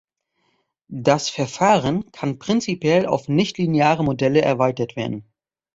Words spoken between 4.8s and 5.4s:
werden.